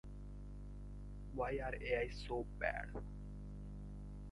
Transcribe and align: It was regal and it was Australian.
It 0.03 1.35
was 1.37 1.51
regal 1.51 1.65
and 1.65 1.75
it 1.75 2.11
was 2.27 2.45
Australian. 2.59 3.05